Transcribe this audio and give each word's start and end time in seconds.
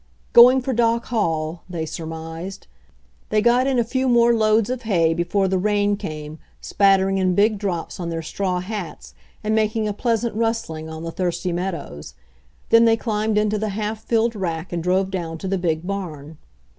"Going 0.33 0.61
for 0.63 0.73
Doc 0.73 1.05
Hall,,, 1.05 1.61
they 1.69 1.85
surmised. 1.85 2.65
They 3.29 3.39
got 3.39 3.67
in 3.67 3.77
a 3.77 3.83
few 3.83 4.09
more 4.09 4.33
loads 4.33 4.67
of 4.71 4.81
hay 4.81 5.13
before 5.13 5.47
the 5.47 5.59
rain 5.59 5.95
came, 5.95 6.39
spattering 6.59 7.19
in 7.19 7.35
big 7.35 7.59
drops 7.59 7.99
on 7.99 8.09
their 8.09 8.23
straw 8.23 8.61
hats 8.61 9.13
and 9.43 9.53
making 9.53 9.87
a 9.87 9.93
pleasant 9.93 10.33
rustling 10.35 10.89
on 10.89 11.03
the 11.03 11.11
thirsty 11.11 11.51
meadows. 11.51 12.15
Then 12.69 12.85
they 12.85 12.97
climbed 12.97 13.37
into 13.37 13.59
the 13.59 13.69
half 13.77 14.03
filled 14.03 14.35
rack 14.35 14.73
and 14.73 14.81
drove 14.81 15.11
down 15.11 15.37
to 15.37 15.47
the 15.47 15.59
big 15.59 15.85
barn. 15.85 16.39